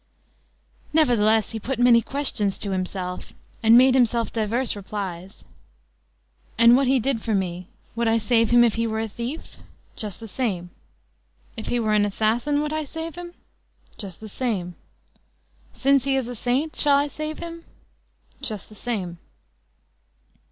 Nevertheless, 0.93 1.51
he 1.51 1.59
put 1.59 1.77
many 1.77 2.01
questions 2.01 2.57
to 2.57 2.71
himself 2.71 3.33
and 3.61 3.77
made 3.77 3.93
himself 3.93 4.33
divers 4.33 4.75
replies: 4.75 5.45
"After 6.57 6.73
what 6.73 6.87
he 6.87 6.99
did 6.99 7.21
for 7.21 7.35
me, 7.35 7.67
would 7.95 8.07
I 8.07 8.17
save 8.17 8.49
him 8.49 8.63
if 8.63 8.73
he 8.73 8.87
were 8.87 8.99
a 8.99 9.07
thief? 9.07 9.57
Just 9.95 10.19
the 10.19 10.27
same. 10.27 10.71
If 11.55 11.67
he 11.67 11.79
were 11.79 11.93
an 11.93 12.03
assassin, 12.05 12.61
would 12.63 12.73
I 12.73 12.83
save 12.83 13.13
him? 13.13 13.35
Just 13.95 14.21
the 14.21 14.27
same. 14.29 14.73
Since 15.71 16.05
he 16.05 16.15
is 16.15 16.27
a 16.27 16.35
saint, 16.35 16.75
shall 16.75 16.97
I 16.97 17.07
save 17.07 17.37
him? 17.37 17.63
Just 18.41 18.69
the 18.69 18.75
same." 18.81 19.19